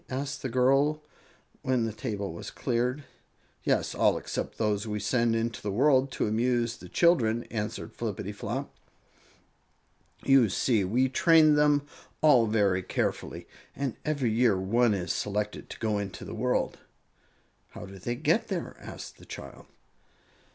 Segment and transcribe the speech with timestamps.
[0.09, 1.03] asked the girl,
[1.61, 3.03] when the table was cleared.
[3.63, 8.67] "Yes, all except those we send into the world to amuse the children," answered Flippityflop.
[10.25, 11.85] "You see, we train them
[12.21, 16.79] all very carefully, and every year one is selected to go into the world."
[17.73, 19.67] "How do they get there?" asked the child.